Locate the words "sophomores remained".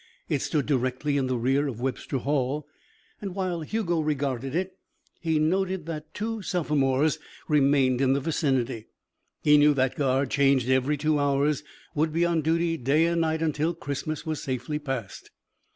6.41-8.01